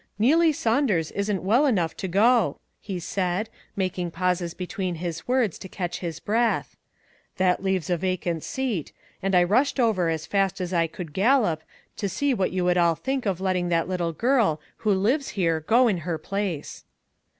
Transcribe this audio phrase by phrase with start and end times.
[0.19, 5.69] "Neelie Saunders isn't well enough to go," he said, making pauses between his words to
[5.69, 6.75] catch his breath;"
[7.37, 11.61] that leaves a vacant seat, and I rushed over as fast as I could gallop
[11.97, 15.29] to see what you would all think of letting that lit tle girl who lives
[15.37, 16.83] here go in her place."